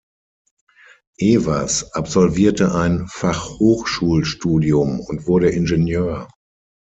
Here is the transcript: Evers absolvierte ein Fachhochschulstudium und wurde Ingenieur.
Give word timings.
Evers 1.19 1.93
absolvierte 1.93 2.73
ein 2.73 3.05
Fachhochschulstudium 3.07 4.99
und 4.99 5.27
wurde 5.27 5.51
Ingenieur. 5.51 6.27